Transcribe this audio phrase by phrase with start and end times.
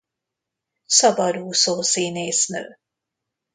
[0.85, 2.79] Szabadúszó színésznő.